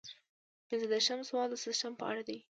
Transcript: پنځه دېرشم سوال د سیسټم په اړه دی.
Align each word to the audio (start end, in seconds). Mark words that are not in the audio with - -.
پنځه 0.67 0.87
دېرشم 0.91 1.19
سوال 1.29 1.47
د 1.51 1.55
سیسټم 1.65 1.93
په 1.99 2.05
اړه 2.11 2.23
دی. 2.29 2.37